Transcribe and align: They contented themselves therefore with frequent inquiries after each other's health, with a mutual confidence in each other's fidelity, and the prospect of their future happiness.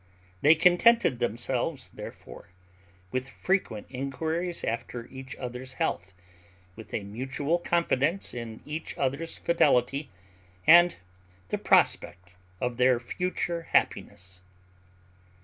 They 0.41 0.55
contented 0.55 1.19
themselves 1.19 1.89
therefore 1.89 2.49
with 3.11 3.29
frequent 3.29 3.85
inquiries 3.91 4.63
after 4.63 5.05
each 5.11 5.35
other's 5.35 5.73
health, 5.73 6.15
with 6.75 6.91
a 6.91 7.03
mutual 7.03 7.59
confidence 7.59 8.33
in 8.33 8.61
each 8.65 8.97
other's 8.97 9.37
fidelity, 9.37 10.09
and 10.65 10.95
the 11.49 11.59
prospect 11.59 12.31
of 12.59 12.77
their 12.77 12.99
future 12.99 13.67
happiness. 13.73 14.41